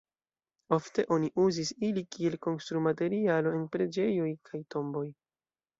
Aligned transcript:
Ofte 0.77 1.05
oni 1.15 1.29
uzis 1.43 1.71
ili 1.89 2.05
kiel 2.15 2.39
konstrumaterialo 2.49 3.53
en 3.61 3.69
preĝejoj 3.79 4.33
kaj 4.51 4.67
tomboj. 4.77 5.09